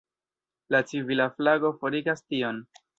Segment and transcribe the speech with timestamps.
[0.75, 2.69] La civila flago forigas tion.